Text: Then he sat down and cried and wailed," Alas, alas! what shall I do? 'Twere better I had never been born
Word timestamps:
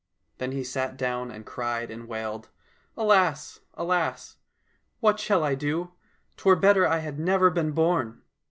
Then 0.39 0.51
he 0.51 0.63
sat 0.63 0.97
down 0.97 1.29
and 1.29 1.45
cried 1.45 1.91
and 1.91 2.07
wailed," 2.07 2.49
Alas, 2.97 3.59
alas! 3.75 4.37
what 4.99 5.19
shall 5.19 5.43
I 5.43 5.53
do? 5.53 5.91
'Twere 6.37 6.55
better 6.55 6.87
I 6.87 6.97
had 6.97 7.19
never 7.19 7.51
been 7.51 7.71
born 7.73 8.23